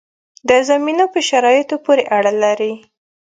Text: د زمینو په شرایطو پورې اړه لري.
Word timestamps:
د 0.49 0.51
زمینو 0.69 1.05
په 1.13 1.19
شرایطو 1.29 1.75
پورې 1.85 2.03
اړه 2.17 2.31
لري. 2.43 2.73